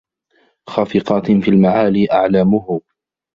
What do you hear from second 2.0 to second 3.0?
أعلامهُ